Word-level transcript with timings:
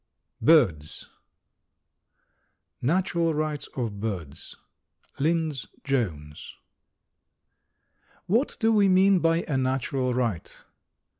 BIRDS 0.41 1.07
NATURAL 2.81 3.35
RIGHTS 3.35 3.67
OF 3.77 3.99
BIRDS. 3.99 4.55
LYNDS 5.19 5.67
JONES. 5.83 6.55
What 8.25 8.57
do 8.59 8.71
we 8.71 8.89
mean 8.89 9.19
by 9.19 9.43
a 9.43 9.57
"natural 9.59 10.15
right?" 10.15 10.51